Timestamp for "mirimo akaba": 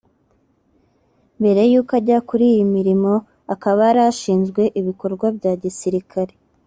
2.75-3.79